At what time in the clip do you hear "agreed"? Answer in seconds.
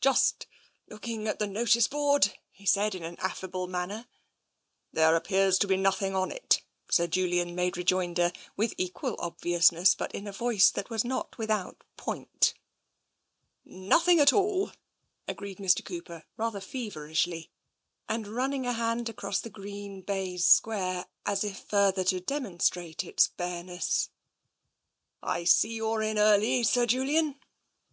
15.26-15.58